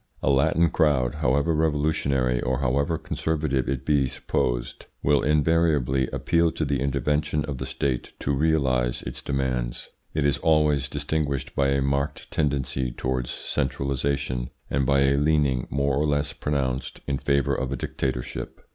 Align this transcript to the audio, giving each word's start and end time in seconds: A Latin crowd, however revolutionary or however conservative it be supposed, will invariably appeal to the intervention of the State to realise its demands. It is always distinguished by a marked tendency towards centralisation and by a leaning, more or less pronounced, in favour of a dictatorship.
A 0.23 0.31
Latin 0.31 0.71
crowd, 0.71 1.13
however 1.13 1.53
revolutionary 1.53 2.41
or 2.41 2.57
however 2.57 2.97
conservative 2.97 3.69
it 3.69 3.85
be 3.85 4.07
supposed, 4.07 4.87
will 5.03 5.21
invariably 5.21 6.07
appeal 6.07 6.51
to 6.53 6.65
the 6.65 6.79
intervention 6.79 7.45
of 7.45 7.59
the 7.59 7.67
State 7.67 8.13
to 8.21 8.31
realise 8.33 9.03
its 9.03 9.21
demands. 9.21 9.89
It 10.15 10.25
is 10.25 10.39
always 10.39 10.89
distinguished 10.89 11.53
by 11.55 11.67
a 11.67 11.83
marked 11.83 12.31
tendency 12.31 12.89
towards 12.89 13.29
centralisation 13.29 14.49
and 14.71 14.87
by 14.87 15.01
a 15.01 15.17
leaning, 15.17 15.67
more 15.69 15.97
or 15.97 16.07
less 16.07 16.33
pronounced, 16.33 16.99
in 17.07 17.19
favour 17.19 17.53
of 17.53 17.71
a 17.71 17.75
dictatorship. 17.77 18.59